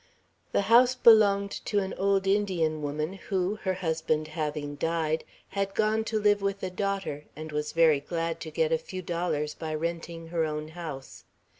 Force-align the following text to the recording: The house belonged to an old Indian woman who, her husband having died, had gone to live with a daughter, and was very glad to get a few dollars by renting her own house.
The 0.51 0.61
house 0.61 0.95
belonged 0.95 1.51
to 1.65 1.77
an 1.77 1.93
old 1.93 2.25
Indian 2.25 2.81
woman 2.81 3.13
who, 3.29 3.57
her 3.57 3.75
husband 3.75 4.29
having 4.29 4.73
died, 4.75 5.23
had 5.49 5.75
gone 5.75 6.03
to 6.05 6.19
live 6.19 6.41
with 6.41 6.63
a 6.63 6.71
daughter, 6.71 7.25
and 7.35 7.51
was 7.51 7.71
very 7.73 7.99
glad 7.99 8.39
to 8.39 8.49
get 8.49 8.71
a 8.71 8.79
few 8.79 9.03
dollars 9.03 9.53
by 9.53 9.75
renting 9.75 10.29
her 10.29 10.43
own 10.43 10.69
house. 10.69 11.25